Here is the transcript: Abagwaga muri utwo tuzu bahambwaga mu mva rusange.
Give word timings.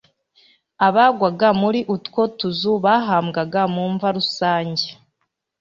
Abagwaga 0.87 1.49
muri 1.61 1.79
utwo 1.95 2.21
tuzu 2.37 2.73
bahambwaga 2.83 3.61
mu 3.73 3.83
mva 3.93 4.09
rusange. 4.15 4.85